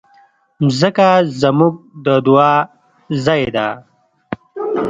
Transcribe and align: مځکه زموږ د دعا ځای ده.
مځکه 0.63 1.07
زموږ 1.41 1.73
د 2.05 2.07
دعا 2.25 2.53
ځای 3.25 3.43
ده. 3.55 3.67